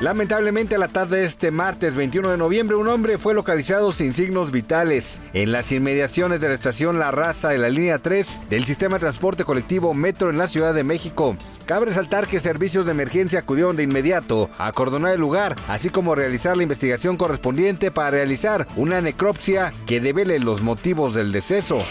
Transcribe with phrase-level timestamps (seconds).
[0.00, 4.14] Lamentablemente a la tarde de este martes 21 de noviembre un hombre fue localizado sin
[4.14, 8.64] signos vitales en las inmediaciones de la estación La Raza de la línea 3 del
[8.64, 11.36] sistema de transporte colectivo Metro en la Ciudad de México.
[11.66, 16.14] Cabe resaltar que servicios de emergencia acudieron de inmediato a acordonar el lugar, así como
[16.14, 21.82] realizar la investigación correspondiente para realizar una necropsia que devele los motivos del deceso.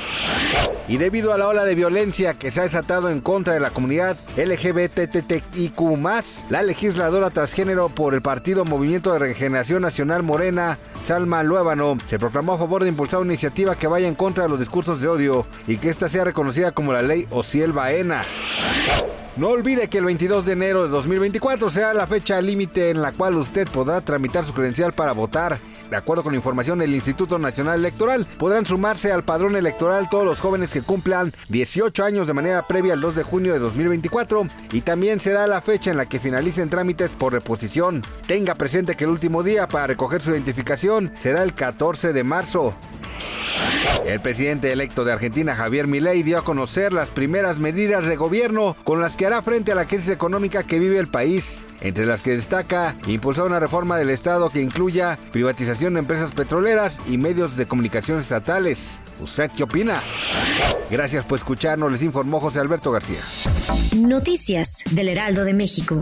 [0.87, 3.71] Y debido a la ola de violencia que se ha desatado en contra de la
[3.71, 5.81] comunidad LGBTTIQ+,
[6.49, 12.53] la legisladora transgénero por el partido Movimiento de Regeneración Nacional Morena, Salma Luébano, se proclamó
[12.53, 15.45] a favor de impulsar una iniciativa que vaya en contra de los discursos de odio
[15.67, 18.23] y que esta sea reconocida como la ley Ociel Baena.
[19.37, 23.11] No olvide que el 22 de enero de 2024 será la fecha límite en la
[23.11, 25.59] cual usted podrá tramitar su credencial para votar.
[25.91, 30.25] De acuerdo con la información del Instituto Nacional Electoral, podrán sumarse al padrón electoral todos
[30.25, 34.47] los jóvenes que cumplan 18 años de manera previa al 2 de junio de 2024
[34.71, 38.01] y también será la fecha en la que finalicen trámites por reposición.
[38.25, 42.73] Tenga presente que el último día para recoger su identificación será el 14 de marzo.
[44.05, 48.75] El presidente electo de Argentina, Javier Milei, dio a conocer las primeras medidas de gobierno
[48.83, 52.21] con las que hará frente a la crisis económica que vive el país, entre las
[52.21, 57.57] que destaca impulsar una reforma del Estado que incluya privatización de empresas petroleras y medios
[57.57, 58.99] de comunicación estatales.
[59.19, 60.01] ¿Usted qué opina?
[60.89, 63.19] Gracias por escucharnos, les informó José Alberto García.
[63.97, 66.01] Noticias del Heraldo de México.